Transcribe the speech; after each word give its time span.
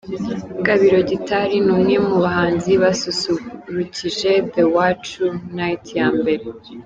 Gabiro 0.65 0.97
Gitari 1.09 1.55
ni 1.65 1.71
umwe 1.75 1.95
mu 2.07 2.15
bahanzi 2.23 2.71
basusurukije 2.81 4.31
The 4.53 4.63
Iwacu 4.67 5.25
night 5.57 5.85
ya 5.97 6.07
mbere. 6.19 6.43